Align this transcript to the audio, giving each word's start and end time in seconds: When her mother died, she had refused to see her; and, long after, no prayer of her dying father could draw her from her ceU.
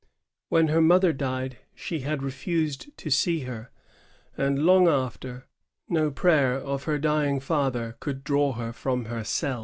When 0.49 0.69
her 0.69 0.81
mother 0.81 1.13
died, 1.13 1.59
she 1.75 1.99
had 1.99 2.23
refused 2.23 2.87
to 2.97 3.11
see 3.11 3.41
her; 3.41 3.69
and, 4.35 4.65
long 4.65 4.87
after, 4.87 5.45
no 5.89 6.09
prayer 6.09 6.55
of 6.55 6.85
her 6.85 6.97
dying 6.97 7.39
father 7.39 7.97
could 7.99 8.23
draw 8.23 8.53
her 8.53 8.73
from 8.73 9.05
her 9.05 9.23
ceU. 9.23 9.59